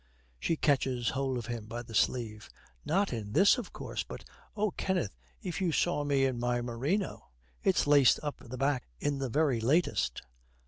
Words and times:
She 0.39 0.55
catches 0.57 1.09
hold 1.09 1.37
of 1.37 1.45
him 1.45 1.67
by 1.67 1.83
the 1.83 1.93
sleeve. 1.93 2.49
'Not 2.83 3.13
in 3.13 3.33
this, 3.33 3.59
of 3.59 3.71
course. 3.71 4.01
But, 4.01 4.25
oh, 4.55 4.71
Kenneth, 4.71 5.15
if 5.43 5.61
you 5.61 5.71
saw 5.71 6.03
me 6.03 6.25
in 6.25 6.39
my 6.39 6.59
merino! 6.59 7.29
It's 7.61 7.85
laced 7.85 8.19
up 8.23 8.39
the 8.43 8.57
back 8.57 8.87
in 8.99 9.19
the 9.19 9.29
very 9.29 9.61
latest.' 9.61 10.23